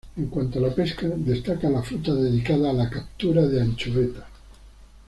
En 0.17 0.25
cuanto 0.29 0.57
a 0.57 0.63
la 0.63 0.73
pesca 0.73 1.07
destaca 1.15 1.69
la 1.69 1.83
flota 1.83 2.15
dedicada 2.15 2.71
a 2.71 2.73
la 2.73 2.89
captura 2.89 3.43
de 3.45 3.61
anchoveta. 3.61 4.27